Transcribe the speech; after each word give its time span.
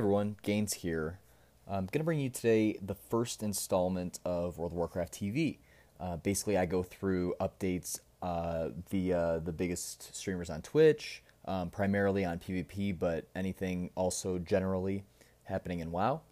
everyone, 0.00 0.34
Gaines 0.42 0.72
here. 0.72 1.18
I'm 1.68 1.84
going 1.84 2.00
to 2.00 2.04
bring 2.04 2.20
you 2.20 2.30
today 2.30 2.78
the 2.80 2.94
first 2.94 3.42
installment 3.42 4.18
of 4.24 4.56
World 4.56 4.72
of 4.72 4.78
Warcraft 4.78 5.12
TV. 5.12 5.58
Uh, 6.00 6.16
basically, 6.16 6.56
I 6.56 6.64
go 6.64 6.82
through 6.82 7.34
updates 7.38 8.00
uh, 8.22 8.70
via 8.88 9.42
the 9.44 9.52
biggest 9.52 10.16
streamers 10.16 10.48
on 10.48 10.62
Twitch, 10.62 11.22
um, 11.44 11.68
primarily 11.68 12.24
on 12.24 12.38
PvP, 12.38 12.98
but 12.98 13.26
anything 13.34 13.90
also 13.94 14.38
generally 14.38 15.04
happening 15.44 15.80
in 15.80 15.92
WoW. 15.92 16.22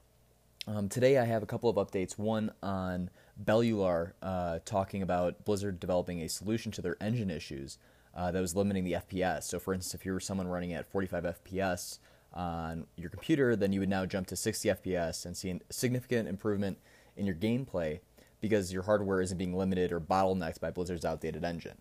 Um, 0.66 0.88
today, 0.88 1.18
I 1.18 1.26
have 1.26 1.42
a 1.42 1.46
couple 1.46 1.68
of 1.68 1.76
updates. 1.76 2.16
One 2.16 2.50
on 2.62 3.10
Bellular, 3.44 4.12
uh, 4.22 4.60
talking 4.64 5.02
about 5.02 5.44
Blizzard 5.44 5.78
developing 5.78 6.22
a 6.22 6.28
solution 6.30 6.72
to 6.72 6.80
their 6.80 6.96
engine 7.02 7.30
issues 7.30 7.76
uh, 8.14 8.30
that 8.30 8.40
was 8.40 8.56
limiting 8.56 8.84
the 8.84 8.92
FPS. 8.92 9.42
So, 9.42 9.58
for 9.58 9.74
instance, 9.74 9.94
if 9.94 10.06
you 10.06 10.14
were 10.14 10.20
someone 10.20 10.48
running 10.48 10.72
at 10.72 10.90
45 10.90 11.24
FPS, 11.44 11.98
on 12.38 12.86
your 12.96 13.10
computer, 13.10 13.56
then 13.56 13.72
you 13.72 13.80
would 13.80 13.88
now 13.88 14.06
jump 14.06 14.28
to 14.28 14.36
60 14.36 14.68
FPS 14.68 15.26
and 15.26 15.36
see 15.36 15.50
a 15.50 15.58
significant 15.70 16.28
improvement 16.28 16.78
in 17.16 17.26
your 17.26 17.34
gameplay 17.34 17.98
because 18.40 18.72
your 18.72 18.84
hardware 18.84 19.20
isn't 19.20 19.36
being 19.36 19.56
limited 19.56 19.90
or 19.90 20.00
bottlenecked 20.00 20.60
by 20.60 20.70
Blizzard's 20.70 21.04
outdated 21.04 21.44
engine. 21.44 21.76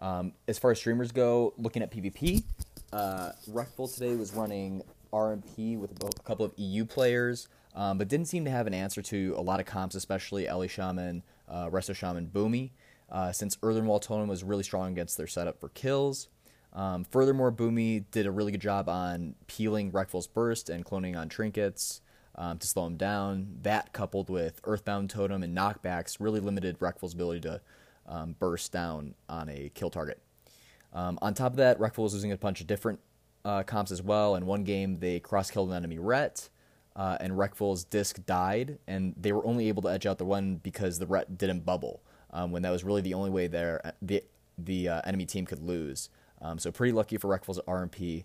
Um, 0.00 0.32
as 0.48 0.58
far 0.58 0.72
as 0.72 0.78
streamers 0.78 1.12
go, 1.12 1.54
looking 1.56 1.82
at 1.82 1.92
PvP, 1.92 2.42
uh, 2.92 3.32
today 3.94 4.16
was 4.16 4.34
running 4.34 4.82
RMP 5.12 5.78
with 5.78 5.92
a 6.02 6.22
couple 6.22 6.44
of 6.44 6.52
EU 6.56 6.84
players, 6.84 7.46
um, 7.76 7.98
but 7.98 8.08
didn't 8.08 8.26
seem 8.26 8.44
to 8.44 8.50
have 8.50 8.66
an 8.66 8.74
answer 8.74 9.00
to 9.02 9.34
a 9.36 9.40
lot 9.40 9.60
of 9.60 9.66
comps, 9.66 9.94
especially 9.94 10.48
Ele 10.48 10.66
Shaman, 10.66 11.22
uh, 11.48 11.68
Resto 11.68 11.94
Shaman, 11.94 12.30
Boomy, 12.34 12.70
uh, 13.10 13.30
since 13.30 13.56
Earthenwall 13.62 14.00
Totem 14.00 14.28
was 14.28 14.42
really 14.42 14.64
strong 14.64 14.90
against 14.90 15.16
their 15.16 15.28
setup 15.28 15.60
for 15.60 15.68
kills. 15.70 16.28
Um, 16.72 17.04
furthermore, 17.04 17.50
Boomy 17.50 18.04
did 18.10 18.26
a 18.26 18.30
really 18.30 18.52
good 18.52 18.60
job 18.60 18.88
on 18.88 19.34
peeling 19.46 19.90
Reckful's 19.90 20.26
burst 20.26 20.68
and 20.68 20.84
cloning 20.84 21.18
on 21.18 21.28
trinkets 21.28 22.00
um, 22.34 22.58
to 22.58 22.66
slow 22.66 22.86
him 22.86 22.96
down. 22.96 23.58
That, 23.62 23.92
coupled 23.92 24.30
with 24.30 24.60
Earthbound 24.64 25.10
Totem 25.10 25.42
and 25.42 25.56
knockbacks, 25.56 26.18
really 26.20 26.40
limited 26.40 26.78
Reckful's 26.78 27.14
ability 27.14 27.40
to 27.40 27.60
um, 28.06 28.36
burst 28.38 28.72
down 28.72 29.14
on 29.28 29.48
a 29.48 29.70
kill 29.74 29.90
target. 29.90 30.20
Um, 30.92 31.18
on 31.20 31.34
top 31.34 31.52
of 31.52 31.56
that, 31.56 31.78
Reckful 31.78 32.04
was 32.04 32.14
using 32.14 32.32
a 32.32 32.36
bunch 32.36 32.60
of 32.60 32.66
different 32.66 33.00
uh, 33.44 33.62
comps 33.62 33.90
as 33.90 34.02
well. 34.02 34.34
In 34.36 34.46
one 34.46 34.64
game, 34.64 34.98
they 35.00 35.20
cross 35.20 35.50
killed 35.50 35.70
an 35.70 35.76
enemy 35.76 35.98
Ret, 35.98 36.48
uh, 36.96 37.16
and 37.20 37.34
Reckful's 37.34 37.84
disc 37.84 38.24
died, 38.26 38.78
and 38.86 39.14
they 39.20 39.32
were 39.32 39.44
only 39.46 39.68
able 39.68 39.82
to 39.82 39.88
edge 39.88 40.06
out 40.06 40.18
the 40.18 40.24
one 40.24 40.56
because 40.56 40.98
the 40.98 41.06
Ret 41.06 41.38
didn't 41.38 41.64
bubble, 41.64 42.00
um, 42.32 42.50
when 42.50 42.62
that 42.62 42.70
was 42.70 42.84
really 42.84 43.00
the 43.00 43.14
only 43.14 43.30
way 43.30 43.46
their 43.46 43.94
the 44.02 44.24
the 44.56 44.88
uh, 44.88 45.00
enemy 45.04 45.24
team 45.24 45.46
could 45.46 45.62
lose. 45.62 46.08
Um, 46.40 46.58
so 46.58 46.70
pretty 46.70 46.92
lucky 46.92 47.16
for 47.16 47.28
Reckful's 47.28 47.60
RMP. 47.66 48.24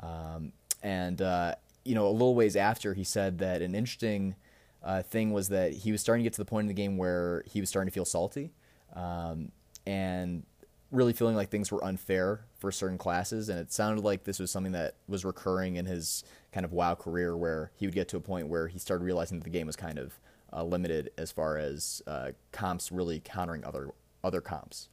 Um, 0.00 0.52
and 0.82 1.20
uh, 1.20 1.54
you 1.84 1.94
know, 1.94 2.06
a 2.06 2.10
little 2.10 2.34
ways 2.34 2.56
after, 2.56 2.94
he 2.94 3.04
said 3.04 3.38
that 3.38 3.62
an 3.62 3.74
interesting 3.74 4.34
uh, 4.82 5.02
thing 5.02 5.32
was 5.32 5.48
that 5.48 5.72
he 5.72 5.92
was 5.92 6.00
starting 6.00 6.22
to 6.22 6.26
get 6.26 6.34
to 6.34 6.40
the 6.40 6.46
point 6.46 6.64
in 6.64 6.68
the 6.68 6.74
game 6.74 6.96
where 6.96 7.44
he 7.46 7.60
was 7.60 7.68
starting 7.68 7.90
to 7.90 7.94
feel 7.94 8.04
salty, 8.04 8.50
um, 8.94 9.50
and 9.86 10.44
really 10.90 11.12
feeling 11.12 11.36
like 11.36 11.50
things 11.50 11.70
were 11.70 11.84
unfair 11.84 12.40
for 12.58 12.72
certain 12.72 12.98
classes. 12.98 13.48
And 13.48 13.58
it 13.58 13.72
sounded 13.72 14.02
like 14.04 14.24
this 14.24 14.38
was 14.38 14.50
something 14.50 14.72
that 14.72 14.94
was 15.06 15.24
recurring 15.24 15.76
in 15.76 15.86
his 15.86 16.24
kind 16.52 16.64
of 16.64 16.72
WoW 16.72 16.94
career, 16.94 17.36
where 17.36 17.70
he 17.76 17.86
would 17.86 17.94
get 17.94 18.08
to 18.08 18.16
a 18.16 18.20
point 18.20 18.48
where 18.48 18.68
he 18.68 18.78
started 18.78 19.04
realizing 19.04 19.38
that 19.38 19.44
the 19.44 19.50
game 19.50 19.66
was 19.66 19.76
kind 19.76 19.98
of 19.98 20.18
uh, 20.52 20.64
limited 20.64 21.10
as 21.16 21.30
far 21.30 21.56
as 21.56 22.02
uh, 22.06 22.30
comps 22.52 22.90
really 22.90 23.20
countering 23.24 23.64
other 23.64 23.90
other 24.22 24.40
comps. 24.40 24.88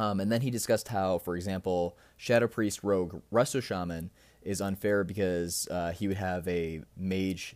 Um, 0.00 0.18
and 0.18 0.32
then 0.32 0.40
he 0.40 0.50
discussed 0.50 0.88
how, 0.88 1.18
for 1.18 1.36
example, 1.36 1.94
Shadow 2.16 2.48
Priest 2.48 2.82
Rogue 2.82 3.20
Resto 3.30 3.62
Shaman 3.62 4.10
is 4.40 4.62
unfair 4.62 5.04
because 5.04 5.68
uh, 5.70 5.92
he 5.92 6.08
would 6.08 6.16
have 6.16 6.48
a 6.48 6.80
mage, 6.96 7.54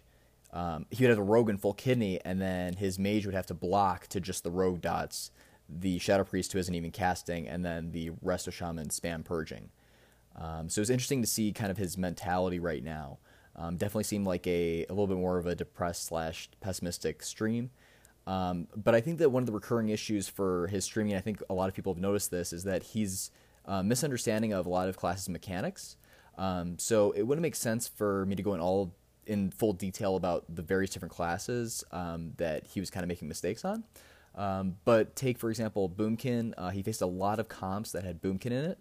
um, 0.53 0.85
he 0.91 1.03
would 1.03 1.09
have 1.09 1.19
a 1.19 1.23
rogue 1.23 1.49
in 1.49 1.57
full 1.57 1.73
kidney, 1.73 2.21
and 2.23 2.43
then 2.43 2.75
his 2.75 2.99
mage 2.99 3.25
would 3.25 3.35
have 3.35 3.47
to 3.47 3.55
block 3.55 4.09
to 4.09 4.21
just 4.21 4.45
the 4.45 4.51
rogue 4.51 4.83
dots, 4.83 5.31
the 5.71 5.99
Shadow 5.99 6.23
Priest 6.23 6.53
who 6.53 6.59
isn't 6.59 6.75
even 6.75 6.91
casting, 6.91 7.49
and 7.49 7.65
then 7.65 7.93
the 7.93 8.11
Resto 8.23 8.53
Shaman 8.53 8.89
spam 8.89 9.25
purging. 9.25 9.71
Um, 10.37 10.69
so 10.69 10.83
it's 10.83 10.91
interesting 10.91 11.23
to 11.23 11.27
see 11.27 11.51
kind 11.51 11.71
of 11.71 11.79
his 11.79 11.97
mentality 11.97 12.59
right 12.59 12.85
now. 12.85 13.21
Um, 13.57 13.79
definitely 13.79 14.05
seemed 14.05 14.27
like 14.27 14.47
a, 14.47 14.85
a 14.85 14.93
little 14.93 15.07
bit 15.07 15.17
more 15.17 15.39
of 15.39 15.47
a 15.47 15.55
depressed 15.55 16.05
slash 16.05 16.51
pessimistic 16.61 17.23
stream. 17.23 17.71
Um, 18.27 18.69
but 18.75 18.95
I 18.95 19.01
think 19.01 19.19
that 19.19 19.31
one 19.31 19.43
of 19.43 19.47
the 19.47 19.53
recurring 19.53 19.91
issues 19.91 20.29
for 20.29 20.67
his 20.69 20.85
streaming, 20.85 21.15
I 21.15 21.21
think 21.21 21.43
a 21.51 21.55
lot 21.55 21.69
of 21.69 21.75
people 21.75 21.93
have 21.93 22.01
noticed 22.01 22.31
this, 22.31 22.53
is 22.53 22.65
that 22.65 22.83
he's 22.83 23.31
uh, 23.67 23.83
misunderstanding 23.83 24.53
of 24.53 24.67
a 24.67 24.69
lot 24.69 24.89
of 24.89 24.97
classes 24.97 25.29
mechanics. 25.29 25.97
Um, 26.37 26.79
so 26.79 27.13
it 27.13 27.23
wouldn't 27.23 27.43
make 27.43 27.55
sense 27.55 27.87
for 27.87 28.27
me 28.27 28.35
to 28.35 28.43
go 28.43 28.55
in 28.55 28.61
all 28.61 28.95
in 29.27 29.51
full 29.51 29.73
detail 29.73 30.17
about 30.17 30.45
the 30.55 30.63
various 30.63 30.91
different 30.91 31.13
classes 31.13 31.85
um, 31.93 32.33
that 32.37 32.67
he 32.67 32.81
was 32.81 32.91
kind 32.91 33.05
of 33.05 33.09
making 33.09 33.29
mistakes 33.29 33.65
on. 33.65 33.85
Um, 34.35 34.77
but 34.85 35.15
take 35.15 35.39
for 35.39 35.49
example 35.49 35.89
Boomkin. 35.89 36.55
Uh, 36.59 36.71
he 36.71 36.83
faced 36.83 37.03
a 37.03 37.07
lot 37.07 37.39
of 37.39 37.49
comps 37.49 37.93
that 37.93 38.05
had 38.05 38.21
Boomkin 38.21 38.47
in 38.47 38.65
it, 38.65 38.79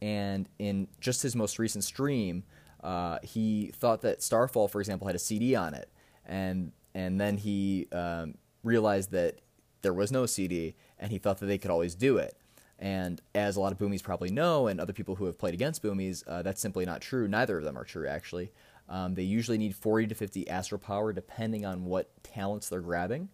and 0.00 0.48
in 0.58 0.88
just 1.00 1.22
his 1.22 1.34
most 1.34 1.58
recent 1.58 1.84
stream, 1.84 2.44
uh, 2.82 3.18
he 3.22 3.72
thought 3.74 4.02
that 4.02 4.22
Starfall, 4.22 4.68
for 4.68 4.80
example, 4.80 5.06
had 5.06 5.16
a 5.16 5.18
CD 5.18 5.56
on 5.56 5.74
it, 5.74 5.90
and 6.24 6.72
and 6.94 7.20
then 7.20 7.36
he 7.36 7.88
um, 7.90 8.34
realized 8.62 9.10
that 9.12 9.40
there 9.82 9.92
was 9.92 10.12
no 10.12 10.26
CD, 10.26 10.74
and 10.98 11.10
he 11.10 11.18
thought 11.18 11.38
that 11.40 11.46
they 11.46 11.58
could 11.58 11.70
always 11.70 11.94
do 11.94 12.16
it. 12.18 12.36
And 12.78 13.20
as 13.34 13.56
a 13.56 13.60
lot 13.60 13.72
of 13.72 13.78
boomies 13.78 14.02
probably 14.02 14.30
know, 14.30 14.66
and 14.66 14.80
other 14.80 14.92
people 14.92 15.16
who 15.16 15.26
have 15.26 15.38
played 15.38 15.54
against 15.54 15.82
boomies, 15.82 16.24
uh, 16.26 16.42
that's 16.42 16.60
simply 16.60 16.84
not 16.84 17.00
true. 17.00 17.28
Neither 17.28 17.58
of 17.58 17.64
them 17.64 17.78
are 17.78 17.84
true, 17.84 18.08
actually. 18.08 18.50
Um, 18.88 19.14
they 19.14 19.22
usually 19.22 19.58
need 19.58 19.76
40 19.76 20.08
to 20.08 20.14
50 20.14 20.48
astral 20.48 20.80
power, 20.80 21.12
depending 21.12 21.64
on 21.64 21.84
what 21.84 22.10
talents 22.24 22.68
they're 22.68 22.80
grabbing. 22.80 23.28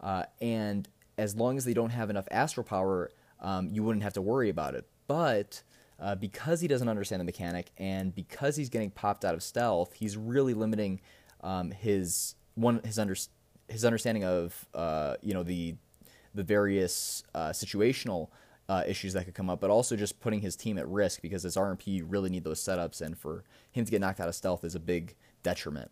Uh, 0.00 0.24
and 0.40 0.88
as 1.18 1.36
long 1.36 1.56
as 1.56 1.64
they 1.64 1.74
don't 1.74 1.90
have 1.90 2.10
enough 2.10 2.26
astral 2.30 2.64
power, 2.64 3.10
um, 3.40 3.68
you 3.72 3.82
wouldn't 3.82 4.02
have 4.02 4.14
to 4.14 4.22
worry 4.22 4.48
about 4.48 4.74
it. 4.74 4.86
But 5.06 5.62
uh, 6.00 6.14
because 6.14 6.60
he 6.60 6.68
doesn't 6.68 6.88
understand 6.88 7.20
the 7.20 7.24
mechanic, 7.24 7.70
and 7.78 8.14
because 8.14 8.56
he's 8.56 8.70
getting 8.70 8.90
popped 8.90 9.24
out 9.24 9.34
of 9.34 9.42
stealth, 9.42 9.94
he's 9.94 10.16
really 10.16 10.54
limiting 10.54 11.00
um, 11.42 11.70
his 11.70 12.34
one 12.54 12.80
his 12.84 12.98
understanding 12.98 13.39
his 13.70 13.84
understanding 13.84 14.24
of 14.24 14.66
uh, 14.74 15.16
you 15.22 15.34
know 15.34 15.42
the 15.42 15.76
the 16.34 16.42
various 16.42 17.24
uh, 17.34 17.50
situational 17.50 18.28
uh, 18.68 18.84
issues 18.86 19.12
that 19.14 19.24
could 19.24 19.34
come 19.34 19.50
up, 19.50 19.60
but 19.60 19.70
also 19.70 19.96
just 19.96 20.20
putting 20.20 20.40
his 20.40 20.54
team 20.54 20.78
at 20.78 20.86
risk 20.88 21.22
because 21.22 21.44
as 21.44 21.56
RMP 21.56 21.88
you 21.88 22.04
really 22.04 22.30
need 22.30 22.44
those 22.44 22.60
setups, 22.60 23.00
and 23.00 23.18
for 23.18 23.44
him 23.72 23.84
to 23.84 23.90
get 23.90 24.00
knocked 24.00 24.20
out 24.20 24.28
of 24.28 24.34
stealth 24.34 24.64
is 24.64 24.74
a 24.74 24.80
big 24.80 25.14
detriment. 25.42 25.90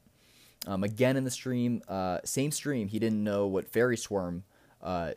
Um, 0.66 0.84
again 0.84 1.16
in 1.16 1.24
the 1.24 1.30
stream, 1.30 1.82
uh, 1.88 2.18
same 2.24 2.50
stream, 2.50 2.88
he 2.88 2.98
didn't 2.98 3.22
know 3.22 3.46
what 3.46 3.68
Faerie 3.68 3.96
Swarm. 3.96 4.44
Uh, 4.82 5.12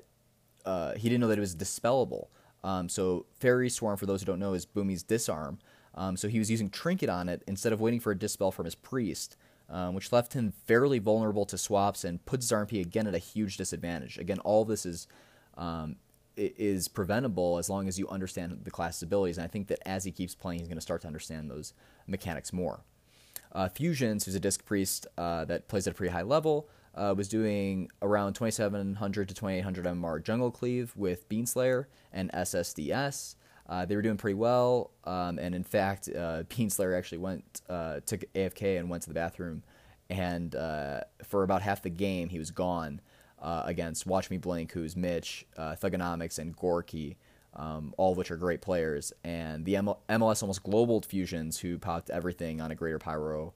uh, 0.65 0.93
he 0.93 1.09
didn't 1.09 1.21
know 1.21 1.27
that 1.27 1.37
it 1.37 1.41
was 1.41 1.55
dispellable. 1.55 2.27
Um, 2.63 2.87
so 2.89 3.25
Faerie 3.39 3.69
Swarm, 3.69 3.97
for 3.97 4.05
those 4.05 4.21
who 4.21 4.25
don't 4.25 4.39
know, 4.39 4.53
is 4.53 4.65
Boomy's 4.65 5.01
disarm. 5.01 5.57
Um, 5.95 6.15
so 6.15 6.27
he 6.27 6.39
was 6.39 6.49
using 6.49 6.69
Trinket 6.69 7.09
on 7.09 7.27
it 7.27 7.43
instead 7.47 7.73
of 7.73 7.81
waiting 7.81 7.99
for 7.99 8.11
a 8.11 8.17
dispel 8.17 8.51
from 8.51 8.65
his 8.65 8.75
priest 8.75 9.35
um, 9.71 9.95
which 9.95 10.11
left 10.11 10.33
him 10.33 10.53
fairly 10.67 10.99
vulnerable 10.99 11.45
to 11.45 11.57
swaps 11.57 12.03
and 12.03 12.23
puts 12.25 12.49
his 12.49 12.81
again 12.81 13.07
at 13.07 13.15
a 13.15 13.19
huge 13.19 13.57
disadvantage. 13.57 14.17
Again, 14.17 14.39
all 14.39 14.65
this 14.65 14.85
is 14.85 15.07
um, 15.57 15.95
is 16.35 16.87
preventable 16.87 17.57
as 17.57 17.69
long 17.69 17.87
as 17.87 17.97
you 17.97 18.07
understand 18.07 18.61
the 18.63 18.71
class's 18.71 19.03
abilities. 19.03 19.37
And 19.37 19.45
I 19.45 19.47
think 19.47 19.67
that 19.67 19.79
as 19.85 20.03
he 20.03 20.11
keeps 20.11 20.35
playing, 20.35 20.59
he's 20.59 20.67
going 20.67 20.77
to 20.77 20.81
start 20.81 21.01
to 21.01 21.07
understand 21.07 21.49
those 21.49 21.73
mechanics 22.07 22.53
more. 22.53 22.83
Uh, 23.51 23.67
Fusions, 23.69 24.25
who's 24.25 24.35
a 24.35 24.39
disc 24.39 24.65
priest 24.65 25.07
uh, 25.17 25.45
that 25.45 25.67
plays 25.67 25.87
at 25.87 25.93
a 25.93 25.95
pretty 25.95 26.11
high 26.11 26.21
level, 26.21 26.69
uh, 26.95 27.13
was 27.15 27.27
doing 27.27 27.89
around 28.01 28.33
2700 28.33 29.27
to 29.27 29.33
2800 29.33 29.85
MMR 29.85 30.23
jungle 30.23 30.51
cleave 30.51 30.93
with 30.95 31.27
Beanslayer 31.29 31.87
and 32.11 32.31
SSDS. 32.31 33.35
Uh, 33.71 33.85
they 33.85 33.95
were 33.95 34.01
doing 34.01 34.17
pretty 34.17 34.33
well, 34.33 34.91
um, 35.05 35.39
and 35.39 35.55
in 35.55 35.63
fact, 35.63 36.09
uh, 36.09 36.43
Beanslayer 36.49 36.93
actually 36.93 37.19
went 37.19 37.61
uh, 37.69 38.01
took 38.05 38.21
AFK 38.33 38.77
and 38.77 38.89
went 38.89 39.03
to 39.03 39.09
the 39.09 39.15
bathroom, 39.15 39.63
and 40.09 40.53
uh, 40.57 40.99
for 41.23 41.43
about 41.43 41.61
half 41.61 41.81
the 41.81 41.89
game 41.89 42.27
he 42.27 42.37
was 42.37 42.51
gone 42.51 42.99
uh, 43.41 43.63
against 43.65 44.05
Watch 44.05 44.29
Me 44.29 44.37
Blink, 44.37 44.73
who's 44.73 44.97
Mitch, 44.97 45.45
Thuganomics, 45.57 46.37
and 46.37 46.53
Gorky, 46.53 47.15
um, 47.55 47.93
all 47.95 48.11
of 48.11 48.17
which 48.17 48.29
are 48.29 48.35
great 48.35 48.61
players, 48.61 49.13
and 49.23 49.63
the 49.63 49.75
MLS 49.75 50.43
almost 50.43 50.63
global 50.63 51.01
fusions 51.01 51.57
who 51.59 51.77
popped 51.77 52.09
everything 52.09 52.59
on 52.59 52.71
a 52.71 52.75
Greater 52.75 52.99
Pyro 52.99 53.53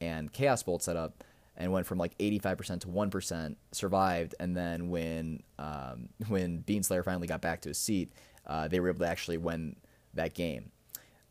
and 0.00 0.32
Chaos 0.32 0.62
Bolt 0.62 0.84
setup 0.84 1.24
and 1.56 1.72
went 1.72 1.86
from 1.86 1.98
like 1.98 2.16
85% 2.18 2.80
to 2.80 2.88
1%, 2.88 3.56
survived, 3.72 4.34
and 4.38 4.56
then 4.56 4.90
when 4.90 5.42
um, 5.58 6.10
when 6.28 6.58
Beanslayer 6.58 7.02
finally 7.02 7.26
got 7.26 7.40
back 7.40 7.62
to 7.62 7.70
his 7.70 7.78
seat, 7.78 8.12
uh, 8.46 8.68
they 8.68 8.80
were 8.80 8.90
able 8.90 9.00
to 9.00 9.08
actually 9.08 9.38
win 9.38 9.76
that 10.14 10.34
game. 10.34 10.70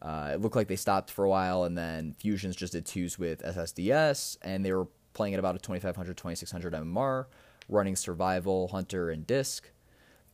Uh, 0.01 0.31
it 0.33 0.41
looked 0.41 0.55
like 0.55 0.67
they 0.67 0.75
stopped 0.75 1.11
for 1.11 1.25
a 1.25 1.29
while, 1.29 1.63
and 1.63 1.77
then 1.77 2.15
Fusions 2.19 2.55
just 2.55 2.73
did 2.73 2.85
twos 2.85 3.17
with 3.17 3.41
SSDS, 3.43 4.37
and 4.41 4.65
they 4.65 4.71
were 4.73 4.87
playing 5.13 5.33
at 5.33 5.39
about 5.39 5.55
a 5.55 5.59
2500, 5.59 6.17
2600 6.17 6.73
MMR, 6.73 7.25
running 7.69 7.95
Survival, 7.95 8.67
Hunter, 8.67 9.09
and 9.09 9.25
Disc. 9.25 9.69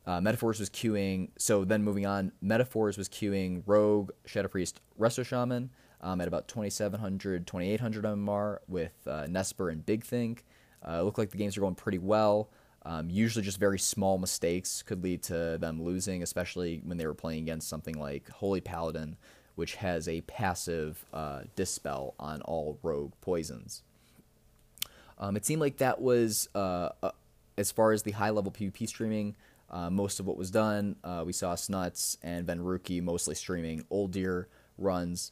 Uh, 0.06 0.20
Metaphors 0.20 0.60
was 0.60 0.70
queuing. 0.70 1.30
So 1.38 1.64
then 1.64 1.84
moving 1.84 2.06
on, 2.06 2.32
Metaphors 2.42 2.98
was 2.98 3.08
queuing 3.08 3.62
Rogue, 3.66 4.12
Shadow 4.26 4.48
Priest, 4.48 4.82
Resto 5.00 5.24
Shaman 5.24 5.70
um, 6.02 6.22
at 6.22 6.28
about 6.28 6.48
2700, 6.48 7.48
2800 7.48 8.04
MMR 8.04 8.58
with 8.68 8.94
uh, 9.08 9.26
Nesper 9.28 9.72
and 9.72 9.86
Big 9.86 10.04
Think. 10.04 10.46
Uh, 10.86 11.02
looked 11.04 11.18
like 11.18 11.30
the 11.30 11.38
games 11.38 11.58
are 11.58 11.62
going 11.62 11.76
pretty 11.76 12.00
well. 12.00 12.50
Um, 12.84 13.10
usually, 13.10 13.46
just 13.46 13.60
very 13.60 13.78
small 13.78 14.18
mistakes 14.18 14.82
could 14.82 15.04
lead 15.04 15.22
to 15.24 15.58
them 15.60 15.84
losing, 15.84 16.24
especially 16.24 16.82
when 16.84 16.98
they 16.98 17.06
were 17.06 17.14
playing 17.14 17.44
against 17.44 17.70
something 17.70 17.96
like 17.96 18.28
Holy 18.30 18.62
Paladin, 18.62 19.18
which 19.56 19.76
has 19.76 20.08
a 20.08 20.22
passive 20.22 21.06
uh, 21.14 21.42
dispel 21.56 22.16
on 22.20 22.42
all 22.42 22.80
rogue 22.82 23.14
poisons. 23.22 23.84
Um, 25.20 25.38
it 25.38 25.46
seemed 25.46 25.62
like 25.62 25.78
that 25.78 26.02
was, 26.02 26.50
uh, 26.56 26.90
uh, 27.04 27.12
as 27.58 27.72
far 27.72 27.92
as 27.92 28.02
the 28.02 28.12
high 28.12 28.32
level 28.32 28.52
PvP 28.52 28.88
streaming, 28.88 29.36
uh, 29.70 29.92
most 29.92 30.20
of 30.20 30.26
what 30.26 30.36
was 30.36 30.50
done. 30.50 30.96
Uh, 31.04 31.24
we 31.24 31.34
saw 31.34 31.54
Snutz 31.54 32.18
and 32.24 32.48
Venruki 32.48 33.02
mostly 33.02 33.36
streaming 33.36 33.86
Uldir 33.92 34.46
runs. 34.80 35.32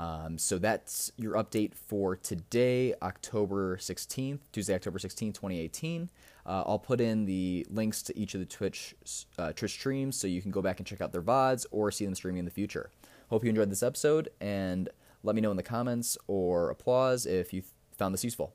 Um, 0.00 0.38
so 0.38 0.56
that's 0.56 1.12
your 1.18 1.34
update 1.34 1.74
for 1.74 2.16
today, 2.16 2.94
October 3.02 3.76
16th, 3.76 4.38
Tuesday, 4.50 4.74
October 4.74 4.98
16th, 4.98 5.34
2018. 5.34 6.08
Uh, 6.46 6.62
I'll 6.64 6.78
put 6.78 7.02
in 7.02 7.26
the 7.26 7.66
links 7.68 8.00
to 8.04 8.18
each 8.18 8.32
of 8.32 8.40
the 8.40 8.46
Twitch 8.46 8.94
uh, 9.38 9.52
Twitch 9.52 9.72
streams 9.72 10.16
so 10.16 10.26
you 10.26 10.40
can 10.40 10.50
go 10.50 10.62
back 10.62 10.80
and 10.80 10.86
check 10.86 11.02
out 11.02 11.12
their 11.12 11.20
VODs 11.20 11.66
or 11.70 11.90
see 11.90 12.06
them 12.06 12.14
streaming 12.14 12.38
in 12.38 12.44
the 12.46 12.50
future. 12.50 12.88
Hope 13.28 13.44
you 13.44 13.50
enjoyed 13.50 13.70
this 13.70 13.82
episode 13.82 14.30
and 14.40 14.88
let 15.22 15.34
me 15.36 15.42
know 15.42 15.50
in 15.50 15.58
the 15.58 15.62
comments 15.62 16.16
or 16.26 16.70
applause 16.70 17.26
if 17.26 17.52
you 17.52 17.62
found 17.98 18.14
this 18.14 18.24
useful. 18.24 18.54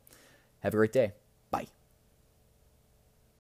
Have 0.62 0.74
a 0.74 0.78
great 0.78 0.94
day. 0.94 1.14